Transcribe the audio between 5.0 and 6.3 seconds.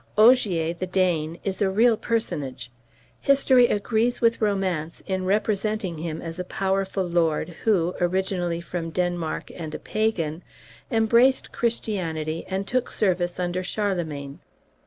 in representing him